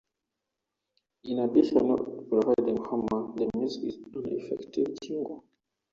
[1.25, 5.43] In addition to providing humor, the music is an effective jingle.